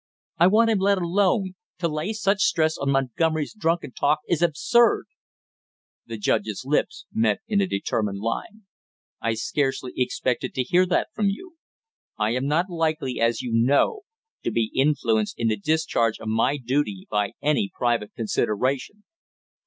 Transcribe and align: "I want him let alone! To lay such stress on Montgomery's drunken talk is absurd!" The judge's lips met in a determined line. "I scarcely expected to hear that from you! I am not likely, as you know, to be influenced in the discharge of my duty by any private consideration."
"I 0.39 0.47
want 0.47 0.71
him 0.71 0.79
let 0.79 0.97
alone! 0.97 1.53
To 1.77 1.87
lay 1.87 2.11
such 2.11 2.41
stress 2.41 2.75
on 2.75 2.89
Montgomery's 2.89 3.53
drunken 3.53 3.91
talk 3.91 4.17
is 4.27 4.41
absurd!" 4.41 5.05
The 6.07 6.17
judge's 6.17 6.63
lips 6.65 7.05
met 7.13 7.41
in 7.47 7.61
a 7.61 7.67
determined 7.67 8.17
line. 8.19 8.63
"I 9.21 9.35
scarcely 9.35 9.93
expected 9.95 10.55
to 10.55 10.63
hear 10.63 10.87
that 10.87 11.09
from 11.13 11.27
you! 11.29 11.57
I 12.17 12.31
am 12.31 12.47
not 12.47 12.65
likely, 12.67 13.19
as 13.19 13.43
you 13.43 13.51
know, 13.53 14.01
to 14.41 14.49
be 14.49 14.71
influenced 14.73 15.37
in 15.37 15.49
the 15.49 15.55
discharge 15.57 16.17
of 16.17 16.29
my 16.29 16.57
duty 16.57 17.05
by 17.11 17.33
any 17.39 17.69
private 17.71 18.15
consideration." 18.15 19.03